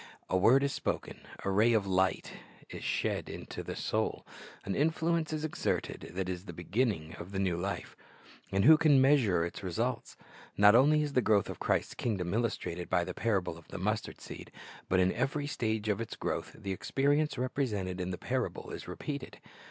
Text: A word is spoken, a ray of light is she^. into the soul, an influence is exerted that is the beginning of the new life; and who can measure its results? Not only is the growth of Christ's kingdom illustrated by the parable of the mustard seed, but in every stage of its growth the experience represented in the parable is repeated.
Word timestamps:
A 0.31 0.35
word 0.35 0.63
is 0.63 0.73
spoken, 0.73 1.19
a 1.45 1.51
ray 1.51 1.73
of 1.73 1.85
light 1.85 2.33
is 2.71 2.81
she^. 2.81 3.29
into 3.29 3.61
the 3.61 3.75
soul, 3.75 4.25
an 4.65 4.73
influence 4.73 5.31
is 5.31 5.45
exerted 5.45 6.09
that 6.15 6.27
is 6.27 6.45
the 6.45 6.53
beginning 6.53 7.13
of 7.19 7.31
the 7.31 7.37
new 7.37 7.55
life; 7.55 7.95
and 8.51 8.65
who 8.65 8.77
can 8.79 8.99
measure 8.99 9.45
its 9.45 9.61
results? 9.61 10.17
Not 10.57 10.73
only 10.73 11.03
is 11.03 11.13
the 11.13 11.21
growth 11.21 11.51
of 11.51 11.59
Christ's 11.59 11.93
kingdom 11.93 12.33
illustrated 12.33 12.89
by 12.89 13.03
the 13.03 13.13
parable 13.13 13.59
of 13.59 13.67
the 13.67 13.77
mustard 13.77 14.19
seed, 14.19 14.51
but 14.89 14.99
in 14.99 15.13
every 15.13 15.45
stage 15.45 15.87
of 15.87 16.01
its 16.01 16.15
growth 16.15 16.55
the 16.57 16.71
experience 16.71 17.37
represented 17.37 18.01
in 18.01 18.09
the 18.09 18.17
parable 18.17 18.71
is 18.71 18.87
repeated. 18.87 19.37